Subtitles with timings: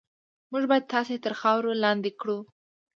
[0.51, 2.37] موږ به تاسې تر خاورو لاندې کړو.